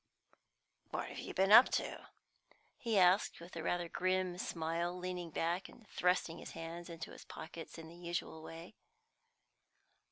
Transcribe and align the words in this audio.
"What 0.89 1.09
have 1.09 1.19
you 1.19 1.31
been 1.35 1.51
up 1.51 1.69
to?" 1.73 2.07
he 2.79 2.97
asked, 2.97 3.39
with 3.39 3.55
rather 3.55 3.85
a 3.85 3.89
grim 3.89 4.39
smile, 4.39 4.97
leaning 4.97 5.29
back 5.29 5.69
and 5.69 5.87
thrusting 5.89 6.39
his 6.39 6.53
hands 6.53 6.89
in 6.89 6.99
his 7.01 7.23
pockets 7.23 7.77
in 7.77 7.87
the 7.87 7.93
usual 7.95 8.41
way. 8.41 8.73